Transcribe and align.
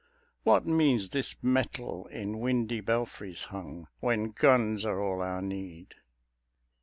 What 0.41 0.65
means 0.65 1.11
this 1.11 1.35
metal 1.43 2.07
in 2.07 2.39
windy 2.39 2.79
belfries 2.81 3.43
hung 3.43 3.87
When 3.99 4.31
guns 4.31 4.83
are 4.83 4.99
all 4.99 5.21
our 5.21 5.43
need? 5.43 5.93